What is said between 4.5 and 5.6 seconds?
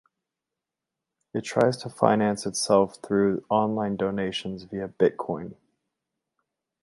via Bitcoin.